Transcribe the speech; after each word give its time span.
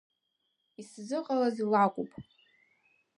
Исзыҟалаз 0.81 1.57
лакәуп… 1.71 2.11